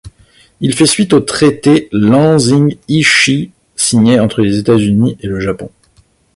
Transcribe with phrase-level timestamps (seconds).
[0.61, 5.69] Il fait suite au traité Lansing-Ishii signé entre les États-Unis et le Japon.